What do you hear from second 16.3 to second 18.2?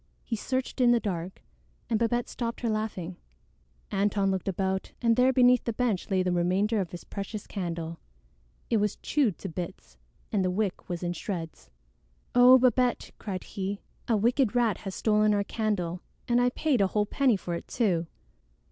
I paid a whole penny for it too!"